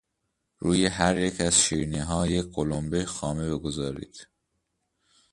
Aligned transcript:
روی 0.59 0.85
هریک 0.85 1.41
از 1.41 1.61
شیرینیها 1.61 2.27
یک 2.27 2.45
قلنبه 2.53 3.05
خامه 3.05 3.49
بگذارید. 3.51 4.27